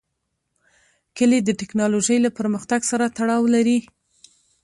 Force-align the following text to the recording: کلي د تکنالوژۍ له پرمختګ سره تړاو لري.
کلي 1.17 1.39
د 1.43 1.49
تکنالوژۍ 1.61 2.17
له 2.25 2.29
پرمختګ 2.37 2.81
سره 2.91 3.05
تړاو 3.17 3.43
لري. 3.55 3.77